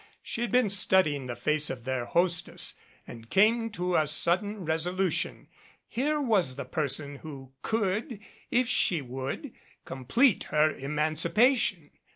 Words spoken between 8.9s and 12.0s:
would, complete her emancipation.